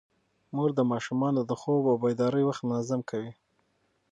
[0.55, 3.31] مور د ماشومانو د خوب او بیدارۍ وخت منظم کوي.